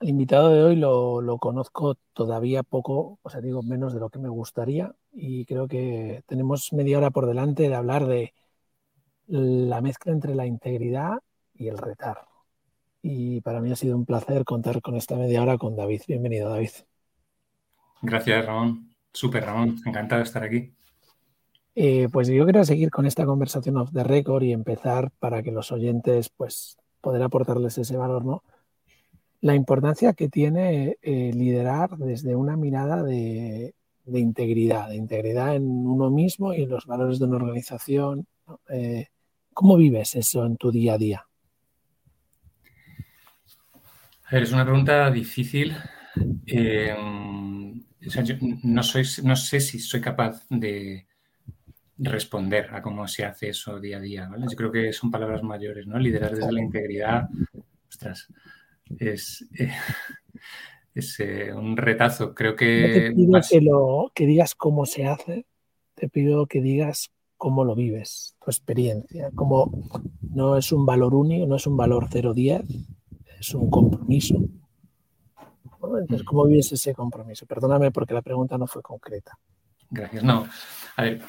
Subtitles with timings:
[0.00, 4.10] El invitado de hoy lo, lo, conozco todavía poco, o sea, digo menos de lo
[4.10, 8.32] que me gustaría y creo que tenemos media hora por delante de hablar de
[9.26, 11.18] la mezcla entre la integridad
[11.54, 12.26] y el retar.
[13.02, 16.02] Y para mí ha sido un placer contar con esta media hora con David.
[16.06, 16.70] Bienvenido, David.
[18.02, 18.94] Gracias, Ramón.
[19.12, 19.76] Súper, Ramón.
[19.84, 20.72] Encantado de estar aquí.
[21.74, 25.52] Eh, pues yo quiero seguir con esta conversación off the record y empezar para que
[25.52, 28.42] los oyentes, pues, poder aportarles ese valor, ¿no?
[29.40, 33.74] La importancia que tiene eh, liderar desde una mirada de,
[34.04, 38.26] de, integridad, de integridad en uno mismo y en los valores de una organización.
[38.68, 39.06] Eh,
[39.54, 41.26] ¿Cómo vives eso en tu día a día?
[44.24, 45.74] A ver, es una pregunta difícil.
[46.46, 51.06] Eh, o sea, yo no, soy, no sé si soy capaz de
[51.98, 54.28] responder a cómo se hace eso día a día.
[54.28, 54.46] ¿vale?
[54.48, 55.98] Yo creo que son palabras mayores, ¿no?
[55.98, 57.28] Liderar desde la integridad,
[57.88, 58.28] ostras,
[58.98, 59.72] es, eh,
[60.94, 62.34] es eh, un retazo.
[62.34, 62.82] Creo que...
[62.82, 65.46] No te pido que, lo, que digas cómo se hace,
[65.94, 69.70] te pido que digas cómo lo vives, tu experiencia, como
[70.20, 72.64] no es un valor único, no es un valor 0-10,
[73.38, 74.36] es un compromiso.
[75.80, 77.46] Entonces, ¿cómo vives ese compromiso?
[77.46, 79.38] Perdóname porque la pregunta no fue concreta.
[79.90, 80.22] Gracias.
[80.22, 80.46] No,
[80.96, 81.22] a ver,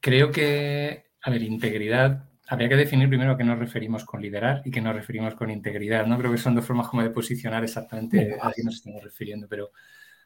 [0.00, 4.62] creo que, a ver, integridad, habría que definir primero a qué nos referimos con liderar
[4.64, 6.06] y qué nos referimos con integridad.
[6.06, 9.46] No creo que son dos formas como de posicionar exactamente a qué nos estamos refiriendo,
[9.48, 9.70] pero,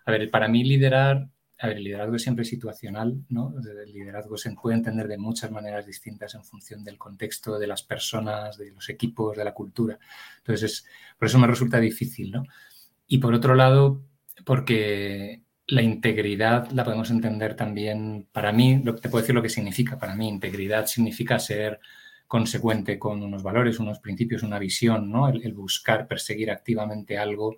[0.05, 1.28] a ver, para mí liderar
[1.60, 3.52] a ver, el liderazgo es siempre situacional, ¿no?
[3.58, 7.83] El liderazgo se puede entender de muchas maneras distintas en función del contexto, de las
[7.83, 9.98] personas, de los equipos, de la cultura.
[10.38, 10.86] Entonces, es,
[11.19, 12.44] por eso me resulta difícil, ¿no?
[13.08, 14.05] Y por otro lado,
[14.44, 19.42] porque la integridad la podemos entender también, para mí, lo que te puedo decir lo
[19.42, 19.98] que significa.
[19.98, 21.80] Para mí, integridad significa ser
[22.29, 25.29] consecuente con unos valores, unos principios, una visión, ¿no?
[25.29, 27.57] El, buscar, perseguir activamente algo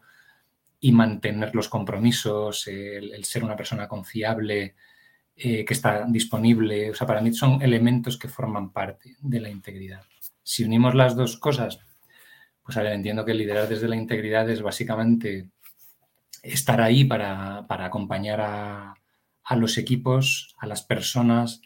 [0.78, 4.76] y mantener los compromisos, el, ser una persona confiable,
[5.36, 6.92] eh, que está disponible.
[6.92, 10.04] O sea, para mí son elementos que forman parte de la integridad.
[10.42, 11.80] Si unimos las dos cosas,
[12.62, 15.50] pues a entiendo que liderar desde la integridad es básicamente
[16.42, 18.94] estar ahí para, para acompañar a,
[19.42, 21.60] a, los equipos, a las personas,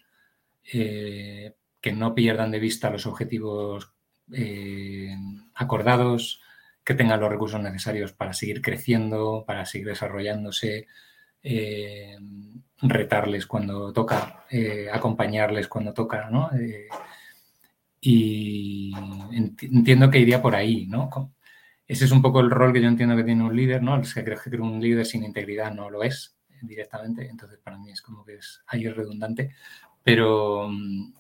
[0.73, 3.93] eh, que no pierdan de vista los objetivos
[4.33, 5.15] eh,
[5.55, 6.41] acordados,
[6.83, 10.87] que tengan los recursos necesarios para seguir creciendo, para seguir desarrollándose,
[11.43, 12.17] eh,
[12.81, 16.49] retarles cuando toca, eh, acompañarles cuando toca, ¿no?
[18.01, 18.91] Y
[19.61, 21.35] entiendo que iría por ahí, ¿no?
[21.87, 24.01] Ese es un poco el rol que yo entiendo que tiene un líder, ¿no?
[24.01, 27.91] Es que creo que un líder sin integridad no lo es directamente, entonces para mí
[27.91, 29.55] es como que es, ahí es redundante,
[30.03, 31.13] pero mm,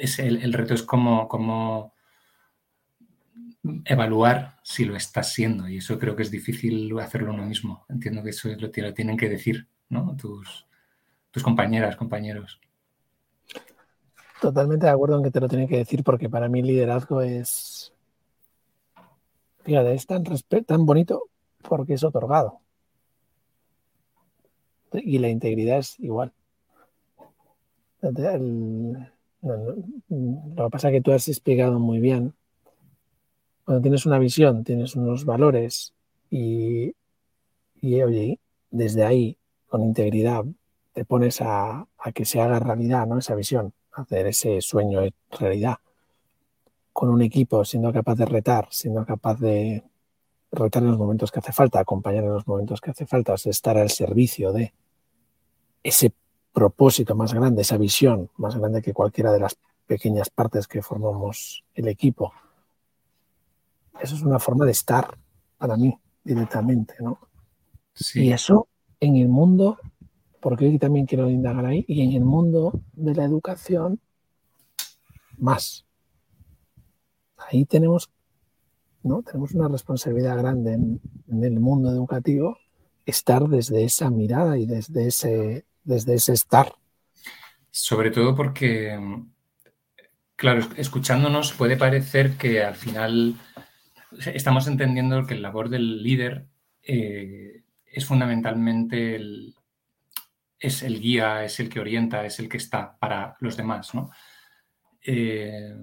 [0.00, 1.94] es el, el reto es como, como
[3.84, 7.84] evaluar si lo estás siendo y eso creo que es difícil hacerlo uno mismo.
[7.88, 10.16] Entiendo que eso es lo lo tienen que decir, ¿no?
[10.16, 10.66] Tus,
[11.30, 12.60] tus compañeras, compañeros.
[14.40, 17.92] Totalmente de acuerdo en que te lo tienen que decir porque para mí liderazgo es,
[19.64, 20.24] fíjate, es tan,
[20.66, 21.24] tan bonito
[21.68, 22.60] porque es otorgado.
[24.92, 26.32] Y la integridad es igual.
[28.02, 29.12] El,
[29.42, 32.34] lo que pasa es que tú has explicado muy bien
[33.70, 35.94] cuando tienes una visión, tienes unos valores
[36.28, 36.92] y,
[37.80, 38.40] y oye,
[38.70, 40.44] desde ahí, con integridad,
[40.92, 43.18] te pones a, a, que se haga realidad ¿no?
[43.18, 45.02] esa visión, hacer ese sueño
[45.38, 45.76] realidad,
[46.92, 49.84] con un equipo siendo capaz de retar, siendo capaz de
[50.50, 53.78] retar en los momentos que hace falta, acompañar en los momentos que hace falta, estar
[53.78, 54.74] al servicio de
[55.84, 56.12] ese
[56.52, 59.56] propósito más grande, esa visión más grande que cualquiera de las
[59.86, 62.32] pequeñas partes que formamos el equipo
[64.02, 65.16] eso es una forma de estar
[65.58, 67.18] para mí directamente, ¿no?
[67.94, 68.24] Sí.
[68.24, 68.68] Y eso
[68.98, 69.78] en el mundo,
[70.40, 74.00] porque hoy también quiero indagar ahí, y en el mundo de la educación,
[75.36, 75.86] más.
[77.36, 78.10] Ahí tenemos,
[79.02, 79.22] ¿no?
[79.22, 82.58] Tenemos una responsabilidad grande en, en el mundo educativo,
[83.06, 86.72] estar desde esa mirada y desde ese, desde ese estar.
[87.70, 88.98] Sobre todo porque,
[90.36, 93.36] claro, escuchándonos puede parecer que al final
[94.34, 96.46] estamos entendiendo que el labor del líder
[96.82, 99.54] eh, es fundamentalmente el,
[100.58, 104.10] es el guía, es el que orienta, es el que está para los demás, ¿no?
[105.02, 105.74] Eh,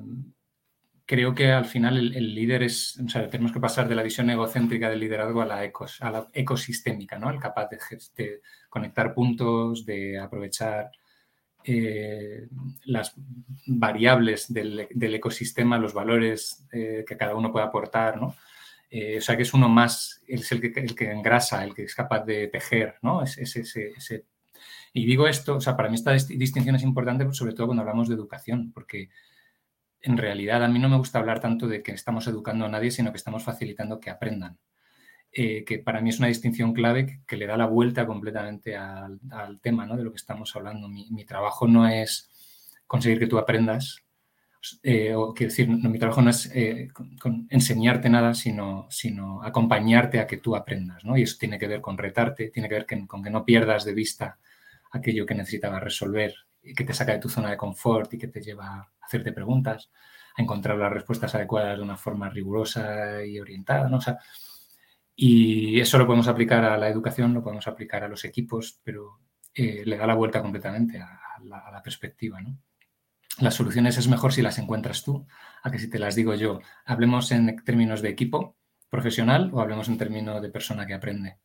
[1.08, 4.04] creo que al final el, el, líder es, o sea, tenemos que pasar de la
[4.04, 7.32] visión egocéntrica del liderazgo a la, ecos, a la ecosistémica, ¿no?
[7.32, 7.80] El capaz de,
[8.16, 10.92] de conectar puntos, de aprovechar
[11.64, 12.48] eh,
[12.86, 13.14] las
[13.66, 18.36] variables del, del, ecosistema, los valores eh, que cada uno puede aportar, ¿no?
[18.90, 21.84] Eh, o sea que es uno más, es el que, el que engrasa, el que
[21.84, 23.22] es capaz de tejer, ¿no?
[23.22, 24.26] ese,
[24.94, 28.08] Y digo esto, o sea, para mí esta distinción es importante, sobre todo cuando hablamos
[28.08, 29.10] de educación, porque
[30.02, 32.92] en realidad a mí no me gusta hablar tanto de que estamos educando a nadie,
[32.92, 34.58] sino que estamos facilitando que aprendan.
[35.32, 39.20] Eh, que para mí es una distinción clave que, le da la vuelta completamente al,
[39.62, 39.98] tema ¿no?
[39.98, 40.88] de lo que estamos hablando.
[40.88, 42.32] Mi, trabajo no es
[42.88, 44.04] conseguir que tú aprendas,
[44.84, 46.90] eh, o quiero decir, mi trabajo no es eh,
[47.50, 51.04] enseñarte nada, sino, sino acompañarte a que tú aprendas.
[51.04, 51.18] ¿no?
[51.18, 53.94] Y eso tiene que ver con retarte, tiene que ver con que no pierdas de
[53.94, 54.40] vista
[54.92, 56.34] aquello que necesitabas resolver
[56.64, 59.90] y que te saca de tu zona de confort y que te lleva hacerte preguntas,
[60.36, 63.90] a encontrar las respuestas adecuadas de una forma rigurosa y orientada.
[63.90, 63.98] ¿no?
[63.98, 64.20] O sea,
[65.16, 69.20] y eso lo podemos aplicar a la educación, lo podemos aplicar a los equipos, pero
[69.54, 72.40] eh, le da la vuelta completamente a, la, perspectiva.
[72.42, 72.60] ¿no?
[73.40, 75.26] Las soluciones es mejor si las encuentras tú,
[75.64, 76.60] a que si te las digo yo.
[76.86, 78.58] Hablemos en términos de equipo
[78.90, 81.40] profesional o hablemos en términos de persona que aprende.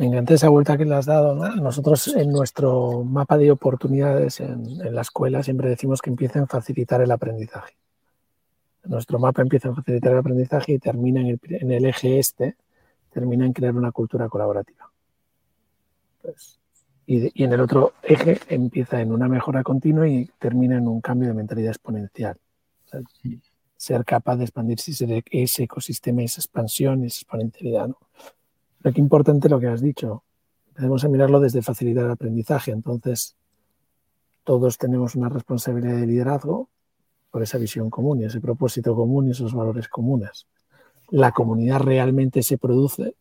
[0.00, 1.34] Me encanta esa vuelta que le has dado.
[1.56, 6.46] Nosotros en nuestro mapa de oportunidades en, en la escuela siempre decimos que empiecen a
[6.46, 7.74] facilitar el aprendizaje.
[8.84, 12.56] Nuestro mapa empieza a facilitar el aprendizaje y termina en el, eje este,
[13.12, 14.90] termina en crear una cultura colaborativa.
[16.22, 16.58] Pues,
[17.06, 21.28] y, en el otro eje empieza en una mejora continua y termina en un cambio
[21.28, 22.38] de mentalidad exponencial.
[23.76, 27.88] ser capaz de expandirse ese, ese ecosistema, esa expansión, esa exponencialidad.
[27.88, 27.98] ¿no?
[28.82, 30.24] Pero qué importante lo que has dicho.
[30.76, 32.70] Debemos mirarlo desde facilitar el aprendizaje.
[32.70, 33.36] Entonces,
[34.44, 36.68] todos tenemos una responsabilidad de liderazgo
[37.30, 40.46] por esa visión común y ese propósito común y esos valores comunes.
[41.10, 43.14] La comunidad realmente se produce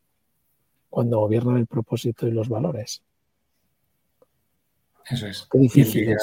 [0.90, 3.04] cuando gobiernan el propósito y los valores.
[5.10, 5.48] Eso es.
[5.52, 6.18] Qué difícil ¿eh?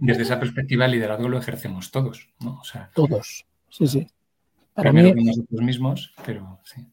[0.00, 2.60] Desde esa perspectiva, el liderazgo lo ejercemos todos, ¿no?
[2.94, 4.06] todos, sí, sí.
[4.74, 6.86] Para mí, nosotros mismos, pero sí.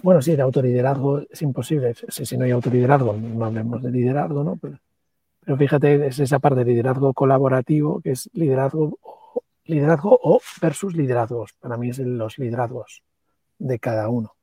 [0.00, 1.94] Bueno, sí, de autoliderazgo es imposible.
[2.08, 4.56] Si, no hay autoliderazgo, no hablemos de liderazgo, ¿no?
[4.56, 4.78] Pero,
[5.44, 8.98] pero fíjate, es esa parte de liderazgo colaborativo, que es liderazgo
[9.64, 11.52] liderazgo o versus liderazgos.
[11.54, 13.02] Para mí es los liderazgos
[13.58, 14.34] de cada uno.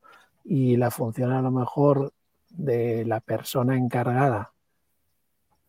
[0.44, 2.14] Y la función a lo mejor
[2.50, 4.54] de la persona encargada,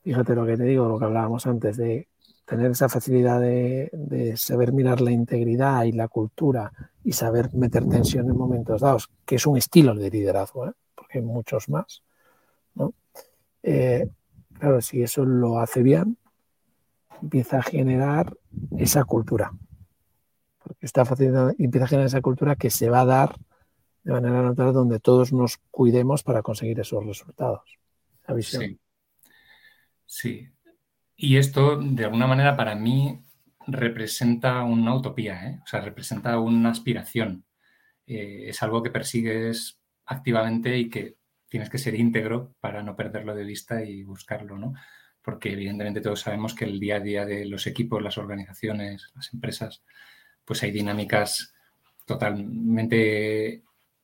[0.03, 2.09] fíjate lo que te digo, lo que hablábamos antes, de
[2.51, 6.73] tener esa facilidad de, saber mirar la integridad y la cultura
[7.05, 10.73] y saber meter tensión en momentos dados, que es un estilo de liderazgo, ¿eh?
[10.97, 12.03] porque hay muchos más.
[13.63, 14.09] Eh,
[14.59, 16.19] claro, si eso lo hace bien,
[17.23, 18.37] empieza a generar
[18.77, 19.53] esa cultura.
[20.59, 23.37] Porque está facilitando, empieza a generar esa cultura que se va a dar
[24.03, 27.79] de manera natural donde todos nos cuidemos para conseguir esos resultados.
[28.27, 28.63] La visión.
[28.65, 28.81] Sí.
[30.05, 30.51] sí.
[31.23, 33.23] Y esto, de alguna manera, para mí
[33.67, 35.61] representa una utopía, ¿eh?
[35.63, 37.45] o sea, representa una aspiración.
[38.07, 41.19] Eh, es algo que persigues activamente y que
[41.49, 44.75] tienes que ser íntegro para no perderlo de vista y buscarlo, ¿no?
[45.23, 49.33] porque evidentemente todos sabemos que el día a día de los equipos, las organizaciones, las
[49.35, 49.83] empresas,
[50.45, 51.53] pues hay dinámicas
[52.07, 53.63] totalmente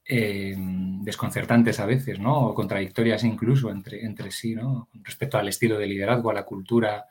[0.09, 2.49] eh, desconcertantes a veces, ¿no?
[2.49, 4.89] O contradictorias incluso entre, entre sí, ¿no?
[5.03, 7.07] Respecto al estilo de liderazgo, a la cultura.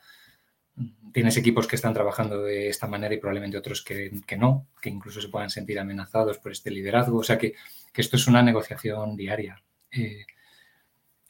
[1.12, 5.22] Tienes equipos que están trabajando de esta manera y probablemente otros que, no, que incluso
[5.22, 7.18] se puedan sentir amenazados por este liderazgo.
[7.18, 7.54] O sea que,
[7.94, 9.62] esto es una negociación diaria.
[9.92, 10.26] Eh,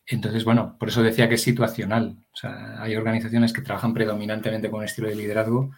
[0.07, 2.17] entonces, bueno, por eso decía que es situacional.
[2.31, 5.71] O sea, hay organizaciones que trabajan predominantemente con un estilo de liderazgo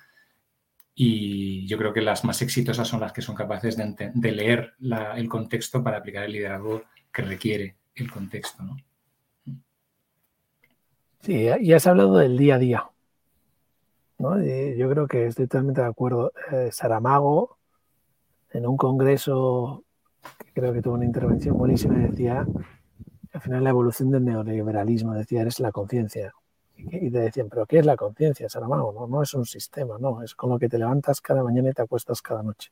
[1.00, 4.74] y yo creo que las más exitosas son las que son capaces de, leer
[5.16, 8.63] el contexto para aplicar el liderazgo que requiere el contexto.
[11.22, 12.89] Sí, y has hablado del día a día.
[14.18, 14.44] ¿no?
[14.44, 16.34] yo creo que estoy totalmente de acuerdo.
[16.51, 17.60] Eh, Saramago,
[18.50, 19.84] en un congreso
[20.39, 22.44] que creo que tuvo una intervención buenísima, decía
[23.34, 26.34] al final la evolución del neoliberalismo, decía, eres la conciencia.
[26.77, 28.93] Y te decían, ¿pero qué es la conciencia, Saramago?
[28.93, 31.74] No, no es un sistema, no, es con lo que te levantas cada mañana y
[31.74, 32.72] te acuestas cada noche.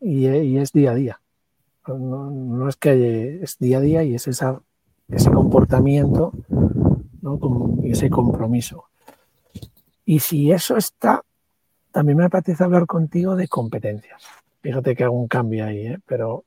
[0.00, 1.20] Y, es día a día.
[1.86, 4.60] No, es que es día a día y es esa,
[5.08, 6.32] ese comportamiento
[7.22, 7.38] ¿no?
[7.82, 8.84] y ese compromiso.
[10.04, 11.22] Y si eso está,
[11.92, 14.22] también me apetece hablar contigo de competencias.
[14.60, 15.98] Fíjate que hago un cambio ahí, ¿eh?
[16.06, 16.44] pero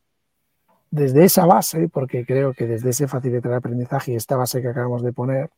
[0.92, 4.68] desde esa base, porque creo que desde ese facilitar el aprendizaje y esta base que
[4.68, 5.50] acabamos de poner,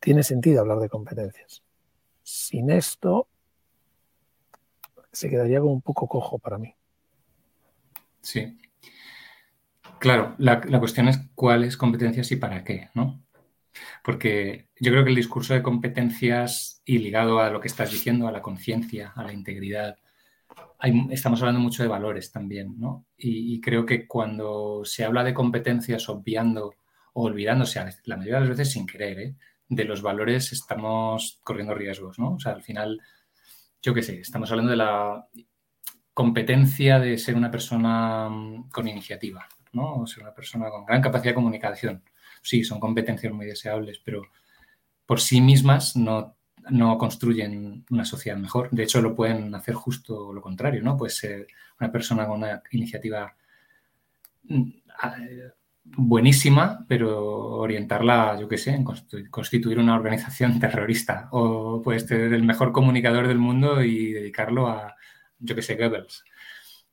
[0.00, 1.62] tiene sentido hablar de competencias.
[2.22, 3.28] Sin esto,
[5.12, 6.74] se quedaría como un poco cojo para mí.
[8.20, 8.58] Sí.
[9.98, 13.24] Claro, la, cuestión es cuáles competencias y para qué, ¿no?
[14.04, 18.28] Porque yo creo que el discurso de competencias y ligado a lo que estás diciendo,
[18.28, 19.96] a la conciencia, a la integridad,
[21.10, 23.06] estamos hablando mucho de valores también, ¿no?
[23.16, 26.74] Y, creo que cuando se habla de competencias obviando
[27.14, 29.36] o olvidándose, la mayoría de las veces sin querer, ¿eh?
[29.68, 32.34] De los valores estamos corriendo riesgos, ¿no?
[32.34, 33.00] O sea, al final,
[33.82, 35.28] yo qué sé, estamos hablando de la
[36.14, 39.96] competencia de ser una persona mm, con iniciativa, ¿no?
[39.96, 42.02] O ser una persona con gran capacidad de comunicación.
[42.42, 44.22] Sí, son competencias muy deseables, pero
[45.06, 46.38] por sí mismas no
[46.70, 48.68] no construyen una sociedad mejor.
[48.70, 50.96] De hecho, lo pueden hacer justo lo contrario, ¿no?
[50.96, 51.46] Puede ser
[51.80, 53.34] una persona con una iniciativa
[54.44, 54.70] mm,
[55.96, 58.84] buenísima, pero orientarla, yo qué sé, en
[59.30, 61.28] constituir una organización terrorista.
[61.32, 64.96] O puedes ser el mejor comunicador del mundo y dedicarlo a,
[65.38, 66.24] yo qué sé, Goebbels.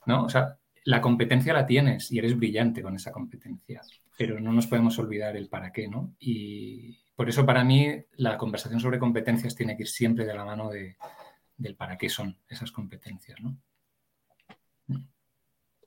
[0.06, 0.24] ¿No?
[0.24, 3.82] O sea, la competencia la tienes y eres brillante con esa competencia,
[4.18, 6.14] pero no nos podemos olvidar el para qué, ¿no?
[6.20, 10.44] Y, por eso para mí la conversación sobre competencias tiene que ir siempre de la
[10.44, 10.98] mano de,
[11.56, 13.40] del para qué son esas competencias.
[13.40, 13.58] ¿no?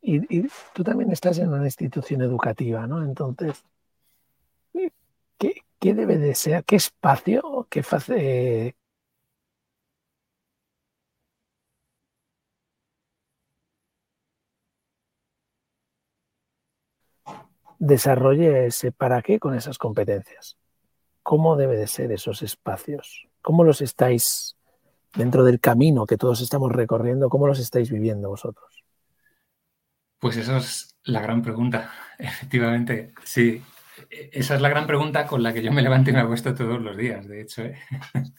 [0.03, 3.03] Y, tú también estás en una institución educativa, ¿no?
[3.05, 3.65] Entonces,
[5.39, 6.65] ¿qué, debe de ser?
[6.65, 7.67] ¿Qué espacio?
[7.71, 8.77] ¿Qué hace?
[17.81, 20.57] desarrolle ese para qué con esas competencias
[21.29, 24.57] cómo debe de ser esos espacios, cómo los estáis
[25.15, 28.78] dentro del camino que todos estamos recorriendo, cómo los estáis viviendo vosotros.
[30.19, 33.13] Pues esa es la gran pregunta, efectivamente.
[33.25, 33.63] Sí,
[34.11, 36.81] esa es la gran pregunta con la que yo me levanto y me acuesto todos
[36.81, 37.63] los días, de hecho.
[37.63, 37.79] ¿eh?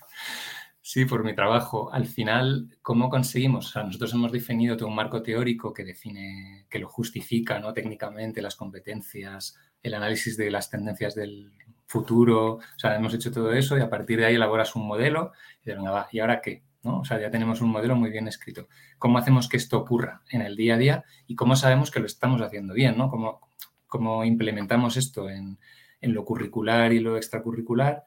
[0.82, 1.94] Sí, por mi trabajo.
[1.94, 3.76] Al final, ¿cómo conseguimos?
[3.76, 7.74] nosotros hemos definido todo un marco teórico que define, que lo justifica ¿no?
[7.74, 11.52] técnicamente las competencias, el análisis de las tendencias del
[11.86, 15.32] futuro, o sea, hemos hecho todo eso y a partir de ahí elaboras un modelo
[15.64, 16.64] y venga, va, ¿y ahora qué?
[16.84, 17.00] ¿No?
[17.00, 18.70] O sea, ya tenemos un modelo muy bien escrito.
[18.98, 22.06] ¿Cómo hacemos que esto ocurra en el día a día y cómo sabemos que lo
[22.06, 22.98] estamos haciendo bien?
[22.98, 23.10] ¿no?
[23.10, 23.42] ¿Cómo,
[23.88, 25.60] cómo implementamos esto en,
[26.00, 28.06] en, lo curricular y lo extracurricular?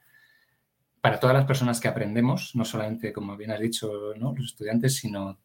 [1.03, 5.39] Para todas las personas que aprendemos, no solamente, como bien has dicho, los estudiantes, sino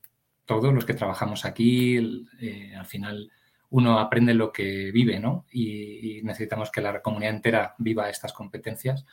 [0.48, 3.29] todos los que trabajamos aquí, eh, al final
[3.69, 5.46] uno aprende lo que vive, ¿no?
[5.51, 9.05] Y, necesitamos que la comunidad entera viva estas competencias.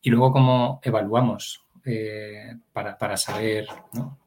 [0.00, 4.18] Y luego, ¿cómo evaluamos eh, para, saber, ¿no?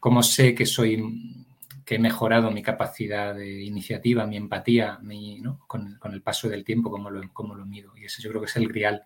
[0.00, 1.44] ¿Cómo, sé que soy
[1.84, 6.90] que he mejorado mi capacidad de iniciativa, mi empatía, mi, con, el paso del tiempo,
[6.90, 7.96] cómo lo, cómo lo mido.
[7.96, 9.04] Y eso yo creo que es el grial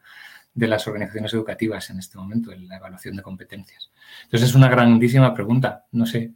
[0.55, 3.91] de las organizaciones educativas en este momento, en la evaluación de competencias.
[4.25, 5.87] Entonces es una grandísima pregunta.
[5.93, 6.35] No sé,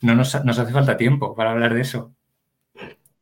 [0.00, 2.12] no nos, hace falta tiempo para hablar de eso.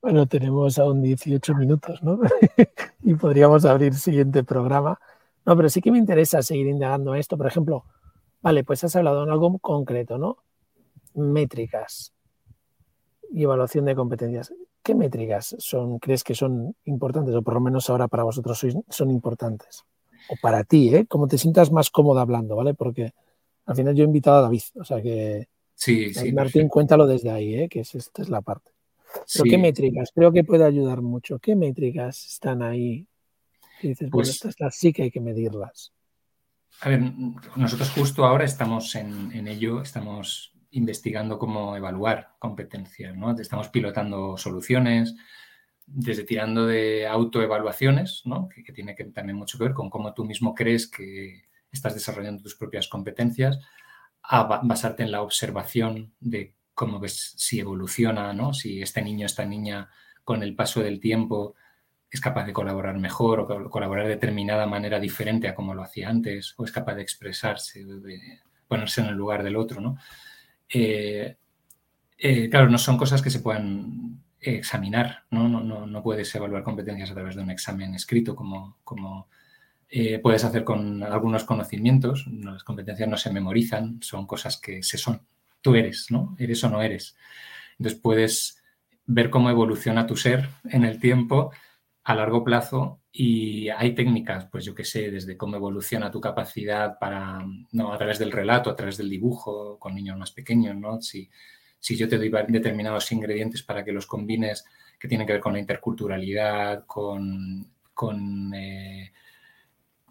[0.01, 2.21] Bueno, tenemos aún 18 minutos, ¿no?
[3.03, 4.99] y podríamos abrir siguiente programa.
[5.47, 7.39] No, pero sí que me interesa seguir indagando esto.
[7.39, 7.85] Por ejemplo,
[8.43, 10.39] vale, pues has hablado en algo concreto, ¿no?
[11.15, 12.13] Métricas
[13.33, 14.53] y evaluación de competencias.
[14.83, 19.11] ¿Qué métricas son, crees que son importantes o por lo menos ahora para vosotros son
[19.11, 19.85] importantes?
[20.29, 21.07] O para ti, ¿eh?
[21.07, 22.75] Como te sientas más cómodo hablando, ¿vale?
[22.75, 23.13] Porque
[23.67, 25.49] al final yo he invitado a David, o sea que...
[25.75, 26.33] Sí, sí.
[26.33, 27.69] Martín, cuéntalo desde ahí, ¿eh?
[27.69, 28.71] Que esta es la parte.
[29.45, 30.11] ¿qué métricas?
[30.15, 31.39] Creo que puede ayudar mucho.
[31.39, 33.07] ¿Qué métricas están ahí?
[33.83, 35.93] Y dices, bueno, pues estas, sí que hay que medirlas.
[36.81, 37.01] A ver,
[37.57, 43.39] nosotros justo ahora estamos en, en ello, estamos investigando cómo evaluar competencias, ¿no?
[43.39, 45.15] Estamos pilotando soluciones,
[45.87, 48.49] desde tirando de autoevaluaciones, ¿no?
[48.49, 51.95] que, que tiene que, también mucho que ver con cómo tú mismo crees que estás
[51.95, 53.59] desarrollando tus propias competencias,
[54.23, 58.53] a basarte en la observación de cómo ves si evoluciona, ¿no?
[58.53, 59.89] si este niño, esta niña,
[60.25, 61.55] con el paso del tiempo
[62.17, 66.09] es capaz de colaborar mejor o colaborar de determinada manera diferente a como lo hacía
[66.09, 69.81] antes, o es capaz de expresarse, de ponerse en el lugar del otro.
[69.81, 69.99] ¿no?
[70.69, 71.37] Eh,
[72.19, 75.49] eh, claro, no son cosas que se puedan examinar, ¿no?
[75.49, 79.29] No, puedes evaluar competencias a través de un examen escrito como, como
[79.91, 82.27] eh, puedes hacer con algunos conocimientos.
[82.29, 85.21] Las competencias no se memorizan, son cosas que se son.
[85.61, 86.35] Tú eres, ¿no?
[86.39, 87.15] Eres o no eres.
[87.79, 88.63] Entonces puedes
[89.05, 91.53] ver cómo evoluciona tu ser en el tiempo
[92.07, 97.01] a largo plazo y hay técnicas, pues yo qué sé, desde cómo evoluciona tu capacidad
[97.01, 101.03] para, no, a través del relato, a través del dibujo, con niños más pequeños, ¿no?
[101.03, 101.29] Si,
[101.81, 104.65] si yo te doy determinados ingredientes para que los combines
[105.01, 109.13] que tienen que ver con la interculturalidad, con, con, eh,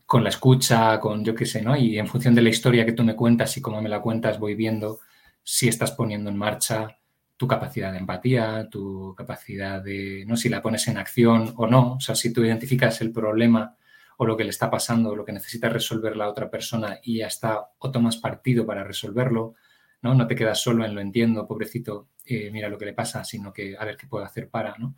[0.06, 1.78] con la escucha, con yo qué sé, ¿no?
[1.78, 4.38] Y en función de la historia que tú me cuentas y cómo me la cuentas,
[4.38, 5.00] voy viendo
[5.44, 6.98] si estás poniendo en marcha
[7.38, 10.38] tu capacidad de empatía, tu capacidad de, ¿no?
[10.38, 13.76] Si la pones en acción o no, o sea, si tú identificas el problema
[14.18, 17.18] o lo que le está pasando, o lo que necesita resolver la otra persona y
[17.18, 19.56] ya está, o tomas partido para resolverlo,
[20.02, 20.16] ¿no?
[20.16, 23.52] No te quedas solo en lo entiendo, pobrecito, eh, mira lo que le pasa, sino
[23.52, 24.96] que a ver qué puedo hacer para, ¿no?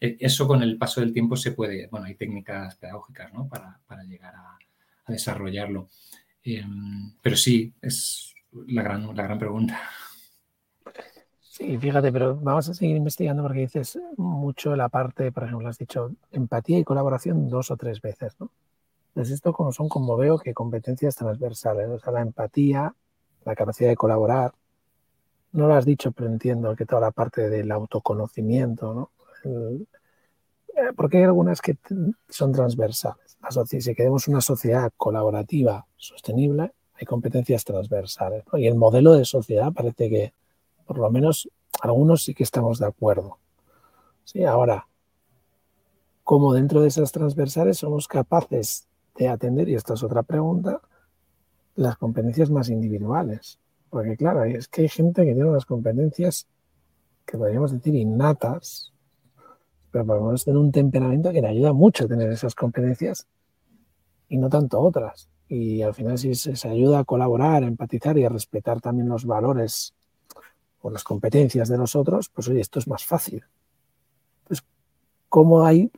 [0.00, 3.48] E, eso con el paso del tiempo se puede, bueno, hay técnicas pedagógicas, ¿no?
[3.48, 4.58] Para, llegar a,
[5.08, 5.88] desarrollarlo.
[6.44, 8.34] Em, pero sí, es
[8.68, 9.80] la gran, la gran pregunta.
[11.60, 15.76] Sí, fíjate, pero vamos a seguir investigando porque dices mucho la parte, por ejemplo, has
[15.76, 18.50] dicho empatía y colaboración dos o tres veces, ¿no?
[19.08, 22.94] Entonces, esto como son, como veo, que competencias transversales, o sea, la empatía,
[23.44, 24.52] la capacidad de colaborar.
[25.52, 29.10] No lo has dicho, pero entiendo que toda la parte del autoconocimiento, ¿no?
[29.44, 31.76] Eh, porque hay algunas que
[32.30, 33.36] son transversales.
[33.66, 38.44] Si queremos una sociedad colaborativa, sostenible, hay competencias transversales.
[38.54, 40.32] Y el modelo de sociedad parece que,
[40.90, 41.48] por lo menos,
[41.82, 43.38] algunos sí que estamos de acuerdo.
[44.24, 44.88] Sí, ahora,
[46.24, 50.80] ¿cómo dentro de esas transversales somos capaces de atender, y esta es otra pregunta,
[51.76, 53.60] las competencias más individuales.
[53.88, 56.48] Porque claro, es que hay gente que tiene unas competencias
[57.24, 58.92] que podríamos decir innatas,
[59.92, 63.28] pero podemos tener un temperamento que le ayuda mucho a tener esas competencias
[64.28, 65.30] y no tanto otras.
[65.46, 69.24] Y al final si se, ayuda a colaborar, a empatizar y a respetar también los
[69.24, 69.94] valores
[70.82, 73.44] o las competencias de los otros, pues oye, esto es más fácil.
[74.46, 74.62] Pues,
[75.28, 75.90] ¿cómo hay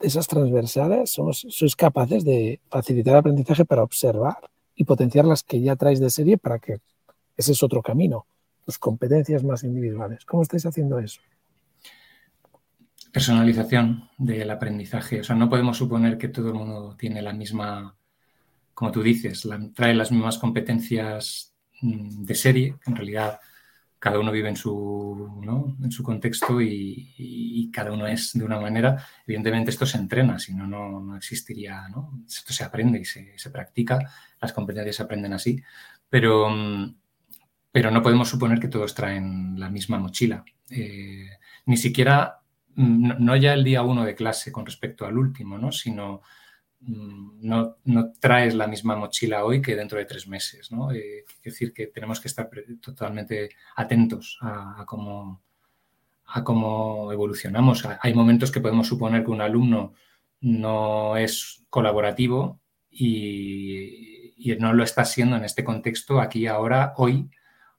[0.00, 1.10] esas transversales?
[1.10, 4.38] Somos, sois capaces de facilitar el aprendizaje para observar
[4.74, 6.80] y potenciar las que ya traes de serie para que
[7.36, 8.26] ese es otro camino,
[8.64, 10.24] tus competencias más individuales.
[10.24, 11.20] ¿Cómo estáis haciendo eso?
[13.12, 15.20] Personalización del aprendizaje.
[15.20, 17.96] O sea, no podemos suponer que todo el mundo tiene la misma,
[18.74, 23.40] como tú dices, trae las mismas competencias mm, de serie, en realidad
[23.98, 29.04] cada uno vive en su, en su contexto y, cada uno es de una manera.
[29.26, 32.22] Evidentemente esto se entrena, si no, no existiría, ¿no?
[32.26, 33.98] Esto se aprende y se, se, practica,
[34.40, 35.62] las competencias se aprenden así,
[36.08, 36.48] pero,
[37.70, 40.44] pero no podemos suponer que todos traen la misma mochila.
[40.70, 41.28] Eh,
[41.66, 42.40] ni siquiera,
[42.76, 45.72] no, ya el día uno de clase con respecto al último, ¿no?
[45.72, 46.22] sino
[46.86, 50.70] Mm, no, traes la misma mochila hoy que dentro de tres meses.
[50.70, 50.92] ¿no?
[50.92, 52.48] Eh, es decir, que tenemos que estar
[52.80, 55.42] totalmente atentos a, cómo,
[56.26, 57.86] a cómo evolucionamos.
[58.00, 59.94] Hay momentos que podemos suponer que un alumno
[60.40, 64.12] no es colaborativo y,
[64.60, 67.28] no lo está siendo en este contexto, aquí, ahora, hoy,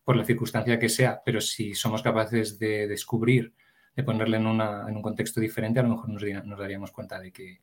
[0.03, 1.21] por la circunstancia que sea.
[1.23, 3.53] Pero si somos capaces de descubrir,
[3.95, 7.61] de ponerle en, un contexto diferente, a lo mejor nos daríamos cuenta de que,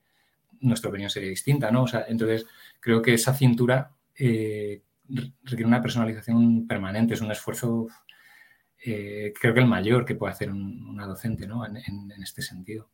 [0.61, 1.83] nuestra opinión sería distinta, ¿no?
[1.85, 2.47] O sea, entonces
[2.81, 4.83] creo que esa cintura eh,
[5.43, 7.87] requiere una personalización permanente, es un esfuerzo,
[8.85, 11.64] eh, creo que el mayor que puede hacer una docente, ¿no?
[11.67, 12.88] En, este sentido.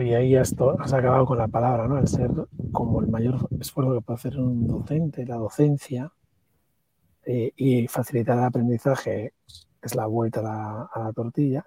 [0.00, 1.98] y ahí has, has, acabado con la palabra, ¿no?
[1.98, 2.30] El ser
[2.70, 6.12] como el mayor esfuerzo que puede hacer un docente, la docencia,
[7.24, 9.32] eh, y facilitar el aprendizaje
[9.80, 11.64] es la vuelta a la tortilla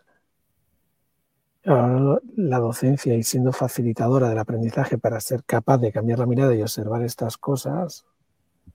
[1.66, 6.62] la docencia y siendo facilitadora del aprendizaje para ser capaz de cambiar la mirada y
[6.62, 8.06] observar estas cosas,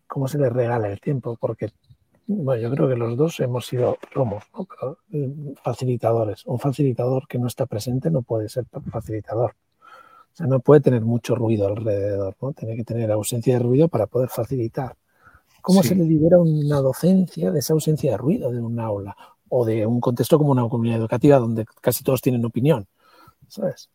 [0.07, 1.37] ¿cómo se le regala el tiempo?
[1.39, 1.71] Porque
[2.33, 4.45] bueno, yo creo que los dos hemos sido, somos
[5.09, 6.47] mm, facilitadores.
[6.47, 9.57] Un facilitador que no está presente no puede ser facilitador.
[10.33, 12.53] O sea, no puede tener mucho ruido alrededor, ¿no?
[12.53, 14.95] Tiene que tener ausencia de ruido para poder facilitar.
[15.61, 19.17] ¿Cómo se le libera una docencia de esa ausencia de ruido de un aula?
[19.51, 22.87] O de un contexto como una comunidad educativa donde casi todos tienen opinión,
[23.49, 23.91] ¿sabes?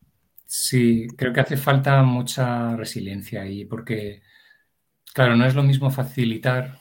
[0.45, 4.21] Sí, creo que hace falta mucha resiliencia ahí, porque,
[5.13, 6.77] claro, no es lo mismo facilitar,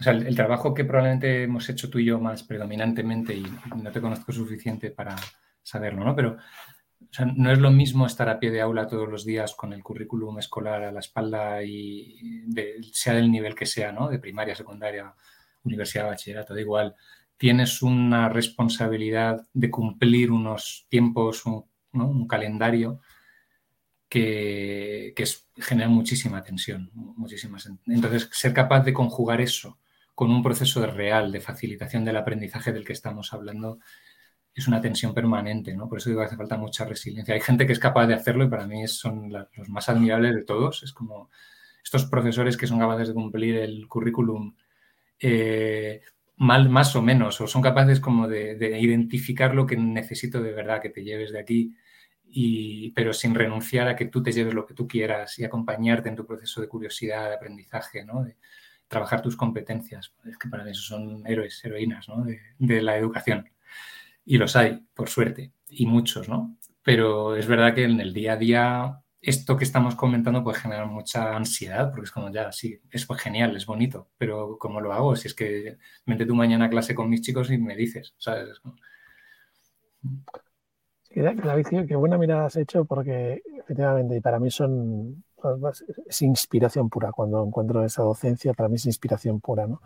[0.00, 3.44] o sea, el, trabajo que probablemente hemos hecho tú y yo más predominantemente, y
[3.76, 5.16] no te conozco suficiente para
[5.62, 6.14] saberlo, ¿no?
[6.16, 6.38] Pero
[7.36, 10.38] no es lo mismo estar a pie de aula todos los días con el currículum
[10.38, 12.44] escolar a la espalda y
[12.92, 14.08] sea del nivel que sea, ¿no?
[14.08, 15.14] De primaria, secundaria,
[15.64, 16.94] universidad, bachillerato, da igual
[17.36, 23.00] tienes una responsabilidad de cumplir unos tiempos, un, calendario
[24.08, 25.14] que,
[25.56, 26.90] genera muchísima tensión.
[27.86, 29.78] Entonces, ser capaz de conjugar eso
[30.14, 33.80] con un proceso real de facilitación del aprendizaje del que estamos hablando
[34.54, 35.88] es una tensión permanente, ¿no?
[35.88, 37.34] Por eso digo que hace falta mucha resiliencia.
[37.34, 40.44] Hay gente que es capaz de hacerlo y para mí son los más admirables de
[40.44, 40.84] todos.
[40.84, 41.28] Es como
[41.82, 44.54] estos profesores que son capaces de cumplir el currículum
[45.18, 46.02] eh,
[46.36, 50.82] mal más o menos, o son capaces como de, identificar lo que necesito de verdad
[50.82, 51.76] que te lleves de aquí,
[52.26, 56.08] y, pero sin renunciar a que tú te lleves lo que tú quieras y acompañarte
[56.08, 58.24] en tu proceso de curiosidad, de aprendizaje, ¿no?
[58.24, 58.36] de
[58.88, 60.14] trabajar tus competencias.
[60.24, 62.24] Es que para mí eso son héroes, heroínas ¿no?
[62.24, 63.48] de, la educación.
[64.24, 66.56] Y los hay, por suerte, y muchos, ¿no?
[66.82, 70.86] Pero es verdad que en el día a día esto que estamos comentando puede generar
[70.86, 75.16] mucha ansiedad, porque es como ya, sí, es genial, es bonito, pero ¿cómo lo hago?
[75.16, 78.60] Si es que vente tú mañana a clase con mis chicos y me dices, ¿sabes?
[81.08, 85.24] Qué buena mirada has hecho, porque efectivamente, y para mí son,
[86.06, 87.12] es inspiración pura.
[87.12, 89.80] Cuando encuentro esa docencia, para mí es inspiración pura, ¿no?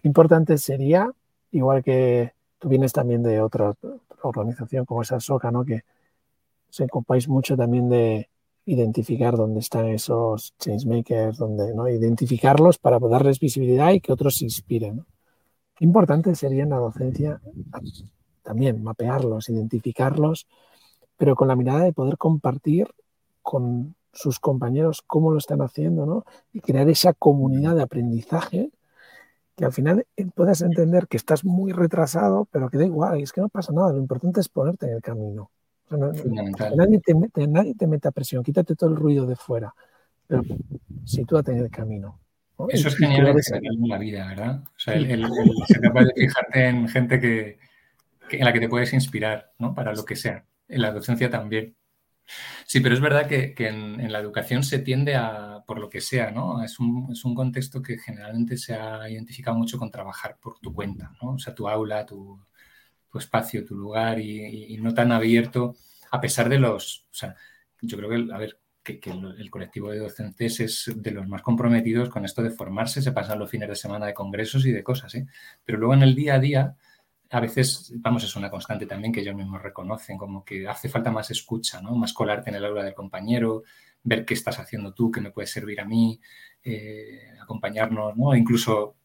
[0.00, 1.12] Qué importante sería,
[1.50, 3.74] igual que tú vienes también de otra,
[4.22, 5.64] organización como esa SOCA, ¿no?
[5.64, 5.82] Que
[6.70, 8.28] se ocupáis mucho también de
[8.64, 11.88] identificar dónde están esos changemakers, donde, ¿no?
[11.88, 15.04] identificarlos para darles visibilidad y que otros se inspiren.
[15.80, 17.40] Importante sería en la docencia
[18.42, 20.46] también mapearlos, identificarlos,
[21.16, 22.88] pero con la mirada de poder compartir
[23.42, 26.24] con sus compañeros cómo lo están haciendo ¿no?
[26.52, 28.70] y crear esa comunidad de aprendizaje
[29.56, 33.22] que al final eh, puedas entender que estás muy retrasado, pero que da igual, y
[33.22, 35.50] es que no pasa nada, lo importante es ponerte en el camino
[35.90, 39.74] nadie, te mete, nadie te mete a presión, quítate todo el ruido de fuera,
[40.26, 40.42] pero
[41.04, 42.18] sitúate en el camino.
[42.68, 44.62] Eso es genial en la vida, ¿verdad?
[44.64, 45.26] O sea, el,
[45.66, 47.58] ser capaz de fijarte en gente que,
[48.30, 49.74] en la que te puedes inspirar, ¿no?
[49.74, 50.44] Para lo que sea.
[50.68, 51.74] En la docencia también.
[52.66, 56.30] Sí, pero es verdad que, en, la educación se tiende a, por lo que sea,
[56.30, 56.62] ¿no?
[56.62, 60.72] Es un, es un, contexto que generalmente se ha identificado mucho con trabajar por tu
[60.72, 61.32] cuenta, ¿no?
[61.32, 62.40] O sea, tu aula, tu,
[63.12, 65.76] tu espacio, tu lugar y, no tan abierto,
[66.10, 67.36] a pesar de los, o sea,
[67.82, 68.98] yo creo que, a ver, que,
[69.38, 73.38] el, colectivo de docentes es de los más comprometidos con esto de formarse, se pasan
[73.38, 75.26] los fines de semana de congresos y de cosas, ¿eh?
[75.64, 76.76] Pero luego en el día a día,
[77.30, 81.10] a veces, vamos, es una constante también que ellos mismos reconocen, como que hace falta
[81.10, 81.94] más escucha, ¿no?
[81.94, 83.62] Más colarte en el aula del compañero,
[84.02, 86.18] ver qué estás haciendo tú, qué me puede servir a mí,
[86.64, 88.34] eh, acompañarnos, ¿no?
[88.34, 88.96] Incluso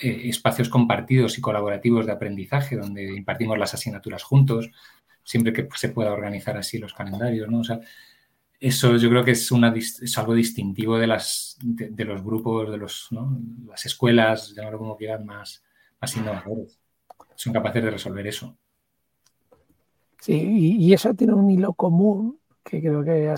[0.00, 4.70] eh, espacios compartidos y colaborativos de aprendizaje donde impartimos las asignaturas juntos,
[5.22, 7.60] siempre que se pueda organizar así los calendarios, ¿no?
[7.60, 7.80] O sea,
[8.58, 12.76] eso yo creo que es, una, es algo distintivo de, las, de, los grupos, de
[12.76, 13.08] los,
[13.66, 15.64] las escuelas, llamarlo como quieran, más,
[16.00, 16.78] más innovadores.
[17.34, 18.56] Son capaces de resolver eso.
[20.20, 23.28] Sí, y, y eso tiene un hilo común que creo que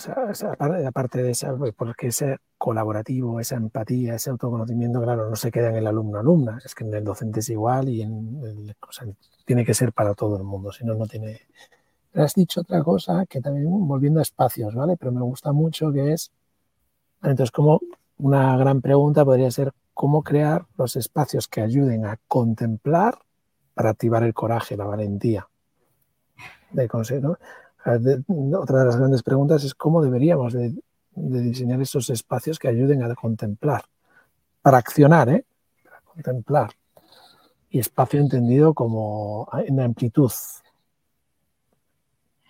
[0.87, 5.69] aparte de esa, pues, porque ese colaborativo, esa empatía, ese autoconocimiento, claro, no se queda
[5.69, 8.75] en el alumno-alumna, es que en el docente es igual y en el,
[9.45, 11.43] tiene que ser para todo el mundo, si no, no tiene...
[12.15, 14.97] Has dicho otra cosa que también, volviendo a espacios, ¿vale?
[14.97, 16.33] Pero me gusta mucho que es,
[17.23, 17.83] entonces, como
[18.17, 23.19] una gran pregunta podría ser, ¿cómo crear los espacios que ayuden a contemplar
[23.75, 25.47] para activar el coraje, la valentía?
[26.71, 27.37] De consejo,
[27.85, 30.75] otra de las grandes preguntas es cómo deberíamos de,
[31.17, 33.85] diseñar esos espacios que ayuden a contemplar,
[34.63, 35.45] para accionar, ¿eh?
[35.83, 36.71] para contemplar.
[37.71, 40.31] Y espacio entendido como en amplitud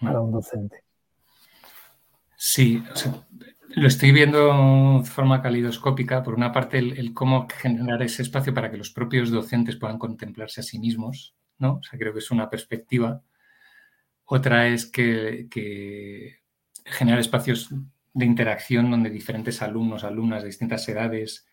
[0.01, 0.83] para un docente.
[2.37, 2.83] Sí,
[3.71, 6.23] lo estoy viendo de forma calidoscópica.
[6.23, 10.61] Por una parte, el, cómo generar ese espacio para que los propios docentes puedan contemplarse
[10.61, 11.77] a sí mismos, ¿no?
[11.77, 13.23] O sea, creo que es una perspectiva
[14.27, 16.41] otra es que,
[16.85, 17.71] generar espacios
[18.15, 21.47] de interacción donde diferentes alumnos, alumnas de distintas edades,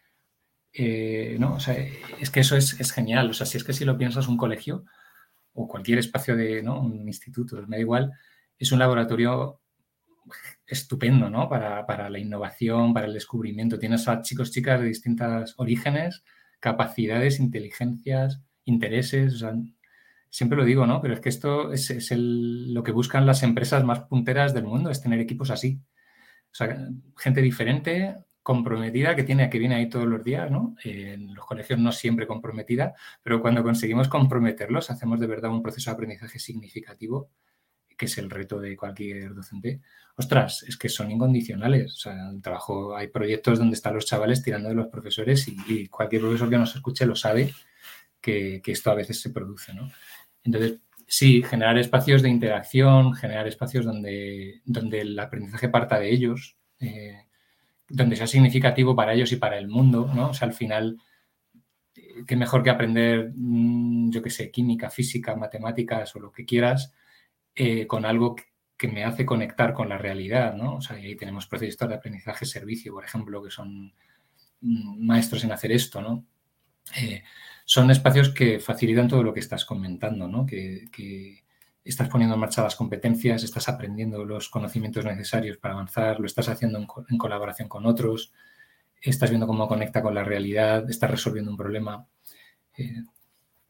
[0.74, 1.56] eh, ¿no?
[1.56, 1.76] O sea,
[2.20, 3.30] es que eso es, genial.
[3.32, 4.86] O sea, si es que si lo piensas, un colegio
[5.54, 6.80] o cualquier espacio de, ¿no?
[6.80, 8.12] Un instituto, me da igual,
[8.58, 9.62] es un laboratorio
[10.66, 11.50] estupendo, ¿no?
[11.50, 13.80] Para, para, la innovación, para el descubrimiento.
[13.80, 16.24] Tienes a chicos, chicas de distintos orígenes,
[16.60, 19.44] capacidades, inteligencias, intereses,
[20.30, 21.02] siempre lo digo, ¿no?
[21.02, 25.02] Pero es que esto es, lo que buscan las empresas más punteras del mundo, es
[25.02, 25.82] tener equipos así.
[26.54, 30.76] Gente diferente, comprometida, que tiene, que viene ahí todos los días, ¿no?
[30.84, 35.92] En los colegios no siempre comprometida, pero cuando conseguimos comprometerlos, hacemos de verdad un proceso
[35.92, 37.30] de aprendizaje significativo,
[37.98, 39.82] que es el reto de cualquier docente.
[40.16, 41.94] Ostras, es que son incondicionales.
[41.94, 46.24] O sea, trabajo, hay proyectos donde están los chavales tirando de los profesores y, cualquier
[46.24, 47.54] profesor que nos escuche lo sabe
[48.20, 49.92] que, que, esto a veces se produce, ¿no?
[50.44, 50.80] Entonces,
[51.12, 57.26] sí, generar espacios de interacción, generar espacios donde, donde el aprendizaje parta de ellos, eh,
[57.90, 60.30] donde sea significativo para ellos y para el mundo, ¿no?
[60.30, 60.98] O sea, al final,
[61.96, 66.46] eh, qué mejor que aprender, mm, yo qué sé, química, física, matemáticas o lo que
[66.46, 66.94] quieras,
[67.56, 68.38] eh, con algo
[68.78, 70.76] que me hace conectar con la realidad, ¿no?
[70.76, 73.94] O sea, ahí tenemos procesos de aprendizaje servicio, por ejemplo, que son
[74.62, 76.26] mm, maestros en hacer esto, ¿no?
[77.66, 80.46] Son espacios que facilitan todo lo que estás comentando, ¿no?
[80.46, 80.90] que,
[81.84, 86.48] estás poniendo en marcha las competencias, estás aprendiendo los conocimientos necesarios para avanzar, lo estás
[86.50, 88.34] haciendo en, colaboración con otros,
[89.02, 92.08] estás viendo cómo conecta con la realidad, estás resolviendo un problema.
[92.78, 93.04] Eh,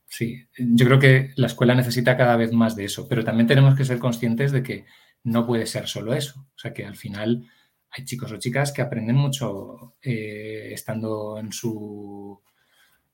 [0.08, 3.76] sí, yo creo que la escuela necesita cada vez más de eso, pero también tenemos
[3.76, 4.86] que ser conscientes de que
[5.24, 6.47] no puede ser solo eso.
[6.56, 7.47] O sea, que al final
[7.91, 12.41] hay chicos o chicas que aprenden mucho eh, estando en su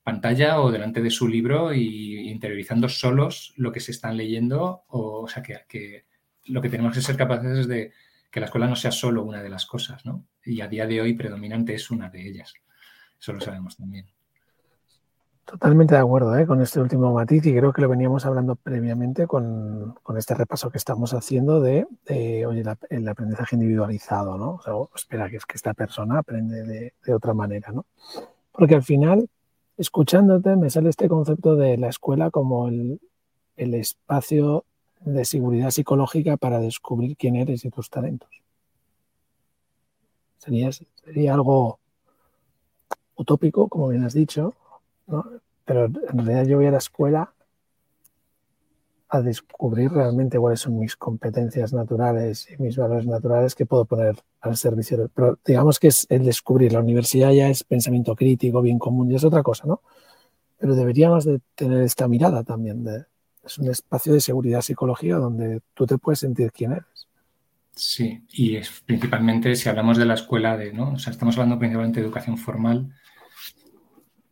[0.08, 4.86] pantalla o delante de su libro y interiorizando solos lo que se están leyendo.
[4.88, 6.06] O, sea, que,
[6.46, 7.92] lo que tenemos que ser capaces es de
[8.32, 10.24] que la escuela no sea solo una de las cosas, ¿no?
[10.46, 12.54] Y a día de hoy predominante es una de ellas.
[13.20, 14.06] Eso lo sabemos también.
[15.44, 16.48] Totalmente de acuerdo ¿eh?
[16.48, 20.78] con este último matiz y creo que lo veníamos hablando previamente con, este repaso que
[20.78, 21.86] estamos haciendo de,
[22.46, 24.52] oye, el aprendizaje individualizado, ¿no?
[24.52, 27.86] O sea, oh, espera, que es que esta persona aprende de, otra manera, ¿no?
[28.54, 29.30] Porque al final,
[29.78, 33.00] escuchándote, me sale este concepto de la escuela como el,
[33.56, 34.66] espacio
[35.02, 38.30] de seguridad psicológica para descubrir quién eres y tus talentos.
[40.38, 41.80] Sería, sería algo
[43.16, 44.56] utópico, como bien has dicho,
[45.66, 47.34] pero en realidad yo voy a la escuela
[49.10, 54.16] a descubrir realmente cuáles son mis competencias naturales y mis valores naturales que puedo poner
[54.42, 55.10] al servicio.
[55.14, 56.74] Pero digamos que es el descubrir.
[56.74, 59.82] La universidad ya es pensamiento crítico, bien común, y es otra cosa, ¿no?
[60.60, 62.84] Pero deberíamos de tener esta mirada también.
[62.84, 63.06] De,
[63.46, 67.08] es un espacio de seguridad psicológica donde tú te puedes sentir quién eres.
[67.74, 70.94] Sí, y es principalmente si hablamos de la escuela, de, ¿no?
[70.94, 72.92] O sea, estamos hablando principalmente de educación formal,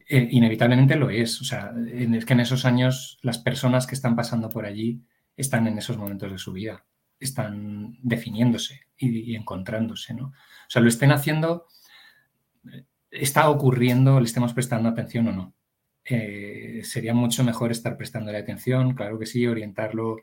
[0.08, 1.42] eh, inevitablemente lo es.
[1.42, 5.02] O sea, es que en esos años las personas que están pasando por allí
[5.36, 6.86] están en esos momentos de su vida,
[7.20, 10.28] están definiéndose y, encontrándose, ¿no?
[10.28, 11.68] O sea, lo estén haciendo,
[13.12, 15.56] está ocurriendo, le estemos prestando atención o no.
[16.04, 20.18] Eh, sería mucho mejor estar prestándole atención, claro que sí, orientarlo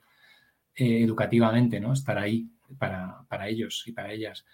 [0.74, 1.92] eh, educativamente, ¿no?
[1.92, 4.46] Estar ahí para, ellos y para ellas.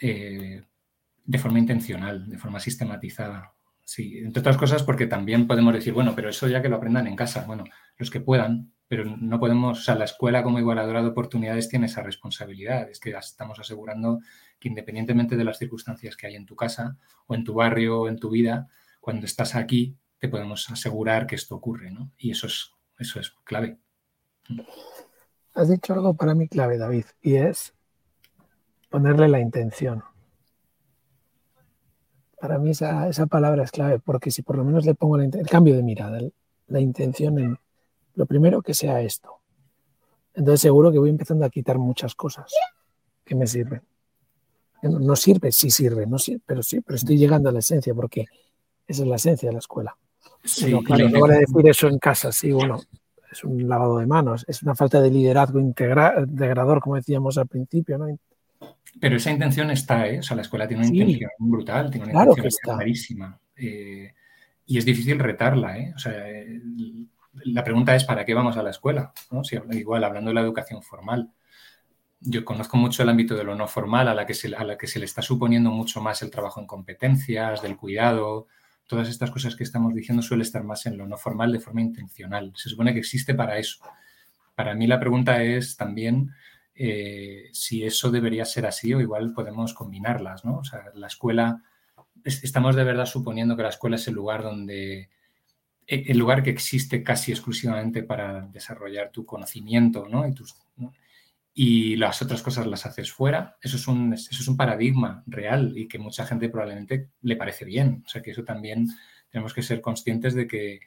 [0.00, 3.52] de forma intencional, de forma sistematizada.
[3.88, 7.06] Sí, entre otras cosas porque también podemos decir, bueno, pero eso ya que lo aprendan
[7.06, 7.46] en casa.
[7.46, 7.64] Bueno,
[7.96, 11.86] los que puedan, pero no podemos, o sea, la escuela como igualadora de oportunidades tiene
[11.86, 12.90] esa responsabilidad.
[12.90, 14.20] Es que estamos asegurando
[14.60, 18.08] que independientemente de las circunstancias que hay en tu casa o en tu barrio o
[18.08, 18.68] en tu vida,
[19.00, 22.12] cuando estás aquí te podemos asegurar que esto ocurre, ¿no?
[22.18, 23.78] Y eso es, eso es clave.
[25.54, 27.72] Has dicho algo para mí clave, David, y es
[28.90, 30.04] ponerle la intención
[32.40, 35.76] para mí esa, palabra es clave, porque si por lo menos le pongo el cambio
[35.76, 36.20] de mirada,
[36.68, 37.58] la intención en
[38.14, 39.38] lo primero que sea esto,
[40.34, 42.52] entonces seguro que voy empezando a quitar muchas cosas
[43.24, 43.82] que me sirven.
[44.82, 48.26] No, sirve, sí sirve, no sirve, pero sí, pero estoy llegando a la esencia, porque
[48.86, 49.96] esa es la esencia de la escuela.
[50.44, 52.80] Sí, no, claro, no vale decir eso en casa, sí, bueno,
[53.30, 57.98] es un lavado de manos, es una falta de liderazgo integrador, como decíamos al principio,
[57.98, 58.06] ¿no?
[59.00, 60.18] Pero esa intención está, ¿eh?
[60.18, 63.38] O sea, la escuela tiene una intención brutal, tiene una intención clarísima.
[63.56, 64.12] Eh,
[64.66, 65.92] y es difícil retarla, ¿eh?
[65.94, 66.12] O sea,
[67.44, 69.12] la pregunta es, ¿para qué vamos a la escuela?
[69.72, 71.30] igual, hablando de la educación formal.
[72.20, 74.76] Yo conozco mucho el ámbito de lo no formal, a la, que se, a la
[74.76, 78.48] que se le está suponiendo mucho más el trabajo en competencias, del cuidado.
[78.88, 81.80] Todas estas cosas que estamos diciendo suele estar más en lo no formal de forma
[81.80, 82.52] intencional.
[82.56, 83.78] Se supone que existe para eso.
[84.54, 86.32] Para mí la pregunta es también
[86.80, 90.58] eh, si eso debería ser así o igual podemos combinarlas, ¿no?
[90.58, 91.60] O sea, la escuela,
[92.24, 95.10] estamos de verdad suponiendo que la escuela es el lugar donde,
[95.88, 100.28] e, el lugar que existe casi exclusivamente para desarrollar tu conocimiento, ¿no?
[100.28, 100.54] Y, tus,
[101.52, 103.56] y las otras cosas las haces fuera.
[103.60, 107.64] Eso es, un, eso es un paradigma real y que mucha gente probablemente le parece
[107.64, 108.04] bien.
[108.06, 108.86] O sea, que eso también
[109.30, 110.78] tenemos que ser conscientes de que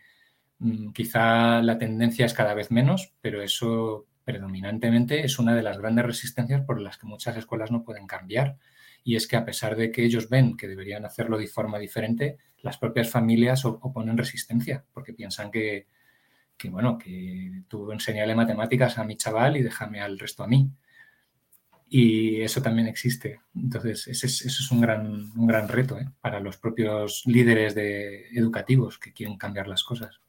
[0.60, 5.78] mm, quizá la tendencia es cada vez menos, pero eso predominantemente es una de las
[5.78, 8.56] grandes resistencias por las que muchas escuelas no pueden cambiar.
[9.04, 12.38] Y es que a pesar de que ellos ven que deberían hacerlo de forma diferente,
[12.62, 15.88] las propias familias oponen resistencia, porque piensan que,
[16.70, 20.72] bueno, que tú enseñale matemáticas a mi chaval y déjame al resto a mí.
[21.90, 23.42] Y eso también existe.
[23.54, 26.08] Entonces, ese es un gran, un gran reto ¿eh?
[26.22, 30.22] para los propios líderes de, educativos que quieren cambiar las cosas.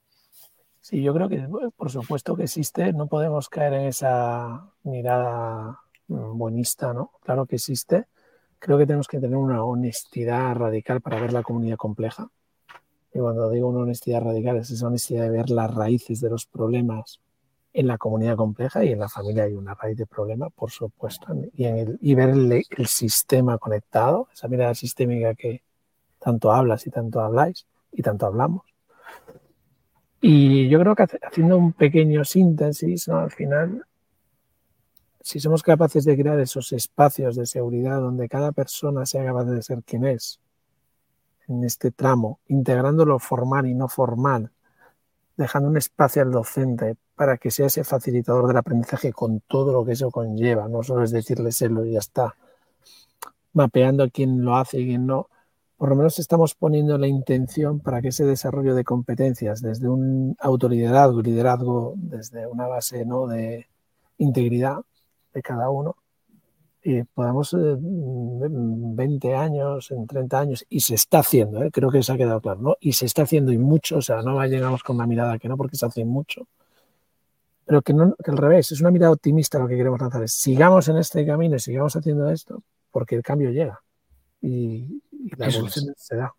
[0.83, 6.37] Sí, yo creo que por supuesto que existe, no podemos caer en esa mirada mm,
[6.37, 7.13] buenista, ¿no?
[7.23, 8.07] Claro que existe.
[8.59, 12.31] Creo que tenemos que tener una honestidad radical para ver la comunidad compleja.
[13.15, 16.47] Y cuando digo una honestidad radical es esa honestidad de ver las raíces de los
[16.47, 17.21] problemas
[17.73, 21.29] en la comunidad compleja y en la familia hay una raíz de problema, por supuesto,
[21.55, 25.63] y, en el, y ver el, el, sistema conectado, esa mirada sistémica que
[26.19, 28.72] tanto hablas y tanto habláis y tanto hablamos.
[30.25, 33.85] Y yo creo que haciendo un pequeño síntesis, al final,
[35.21, 39.61] si somos capaces de crear esos espacios de seguridad donde cada persona sea capaz de
[39.63, 40.39] ser quien es,
[41.49, 44.53] en este tramo, integrando lo formal y no formal,
[45.37, 49.85] dejando un espacio al docente para que sea ese facilitador del aprendizaje con todo lo
[49.85, 52.37] que eso conlleva, no solo es decirle serlo y ya está.
[53.55, 55.29] mapeando quién lo hace y quién no,
[55.83, 60.37] por lo menos estamos poniendo la intención para que ese desarrollo de competencias, desde un
[60.39, 63.27] autoliderazgo liderazgo, desde una base ¿no?
[63.27, 63.67] de
[64.19, 64.77] integridad
[65.35, 65.97] de cada uno,
[66.85, 71.73] y podamos en 20 años, en 30 años, y se está haciendo, ¿eh?
[71.73, 72.77] creo que se ha quedado claro, ¿no?
[72.79, 75.57] Y se está haciendo y mucho, o sea, no llegamos con una mirada que no,
[75.57, 76.47] porque se hace mucho,
[77.67, 80.87] pero que, no, que al revés, es una mirada optimista lo que queremos lanzar, sigamos
[80.87, 83.83] en este camino y sigamos haciendo esto, porque el cambio llega
[84.43, 85.01] y,
[85.37, 86.35] la evolución se da.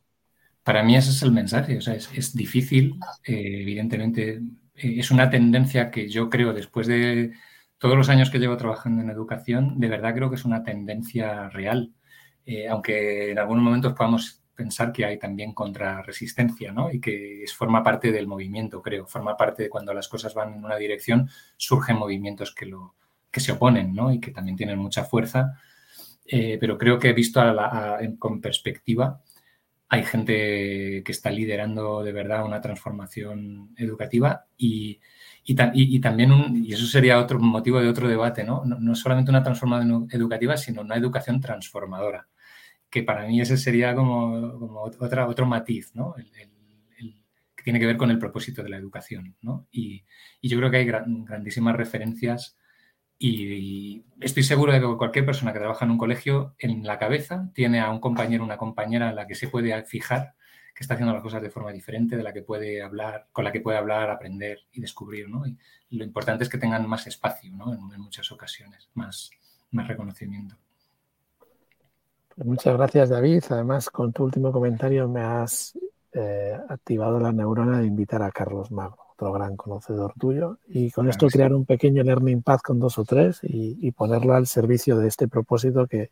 [0.64, 4.42] Para mí ese es el mensaje, o sea, es, difícil, eh, evidentemente,
[4.76, 7.34] eh, es una tendencia que yo creo después de
[7.78, 11.50] todos los años que llevo trabajando en educación, de verdad creo que es una tendencia
[11.50, 11.94] real,
[12.46, 16.92] eh, aunque en algunos momentos podamos pensar que hay también contrarresistencia, ¿no?
[16.92, 20.54] Y que es, forma parte del movimiento, creo, forma parte de cuando las cosas van
[20.54, 22.96] en una dirección, surgen movimientos que, lo,
[23.32, 24.14] que se oponen, ¿no?
[24.14, 25.60] Y que también tienen mucha fuerza,
[26.26, 27.42] eh, pero creo que he visto
[28.20, 29.22] con perspectiva,
[29.90, 35.00] hay gente que está liderando de verdad una transformación educativa y,
[35.46, 38.64] y, también, un, y eso sería otro motivo de otro debate, ¿no?
[38.66, 38.96] ¿no?
[38.96, 42.28] solamente una transformación educativa, sino una educación transformadora,
[42.90, 46.16] que para mí ese sería como, como otra, otro matiz, ¿no?
[46.18, 46.28] El,
[47.56, 49.68] que tiene que ver con el propósito de la educación, ¿no?
[49.72, 50.04] Y,
[50.42, 52.58] yo creo que hay grandísimas referencias
[53.26, 57.50] y, estoy seguro de que cualquier persona que trabaja en un colegio, en la cabeza,
[57.54, 60.36] tiene a un compañero o una compañera en la que se puede fijar
[60.76, 63.52] que está haciendo las cosas de forma diferente, de la que puede hablar, con la
[63.52, 65.46] que puede hablar, aprender y descubrir, ¿no?
[65.46, 67.52] Y lo importante es que tengan más espacio.
[67.52, 69.30] En, muchas ocasiones, más,
[69.72, 70.56] más reconocimiento.
[72.38, 73.44] Muchas gracias, David.
[73.52, 75.78] Además, con tu último comentario me has
[76.12, 81.10] eh, activado la neurona de invitar a Carlos Mago, otro gran conocedor tuyo, y con
[81.10, 85.08] esto crear un pequeño Learning Path con dos o tres y ponerlo al servicio de
[85.08, 86.10] este propósito que,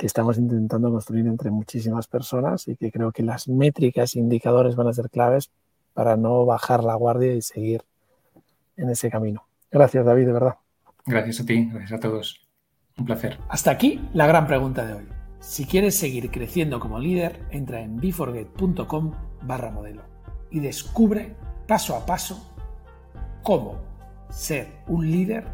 [0.00, 4.74] que estamos intentando construir entre muchísimas personas y que creo que las métricas e indicadores
[4.74, 5.50] van a ser claves
[5.92, 7.82] para no bajar la guardia y seguir
[8.78, 9.44] en ese camino.
[9.70, 10.54] Gracias, David, de verdad.
[11.04, 12.48] Gracias a ti, gracias a todos.
[12.96, 13.36] Un placer.
[13.50, 15.04] Hasta aquí la gran pregunta de hoy.
[15.38, 20.04] Si quieres seguir creciendo como líder, entra en beforget.com barra modelo
[20.50, 21.36] y descubre
[21.70, 22.52] paso a paso
[23.44, 23.80] cómo
[24.28, 25.44] ser un líder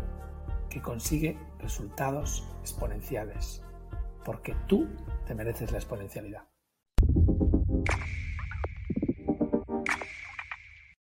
[0.71, 3.63] que consigue resultados exponenciales,
[4.25, 4.89] porque tú
[5.27, 6.45] te mereces la exponencialidad.